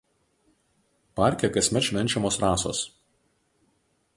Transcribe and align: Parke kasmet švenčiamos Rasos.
Parke 1.19 1.49
kasmet 1.57 1.87
švenčiamos 1.89 2.39
Rasos. 2.45 2.81